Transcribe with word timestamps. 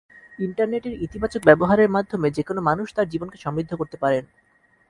ইন্টারনেটের 0.39 0.93
ইতিবাচক 1.01 1.41
ব্যবহারের 1.45 1.89
মাধ্যমে 1.89 2.27
যেকোনো 2.31 2.59
মানুষ 2.61 2.87
তাঁর 2.95 3.07
জীবনকে 3.07 3.37
সমৃদ্ধ 3.37 3.71
করতে 3.75 3.97
পারেন। 3.97 4.23